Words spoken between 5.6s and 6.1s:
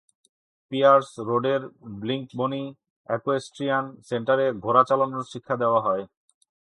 দেওয়া হয়।